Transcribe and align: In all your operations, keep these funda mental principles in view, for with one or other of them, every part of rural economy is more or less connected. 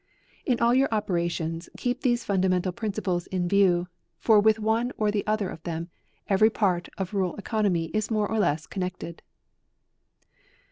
In 0.47 0.59
all 0.59 0.73
your 0.73 0.91
operations, 0.91 1.69
keep 1.77 2.01
these 2.01 2.23
funda 2.23 2.49
mental 2.49 2.71
principles 2.71 3.27
in 3.27 3.47
view, 3.47 3.87
for 4.17 4.39
with 4.39 4.57
one 4.57 4.91
or 4.97 5.11
other 5.27 5.47
of 5.47 5.61
them, 5.61 5.89
every 6.27 6.49
part 6.49 6.89
of 6.97 7.13
rural 7.13 7.35
economy 7.35 7.91
is 7.93 8.09
more 8.09 8.27
or 8.27 8.39
less 8.39 8.65
connected. 8.65 9.21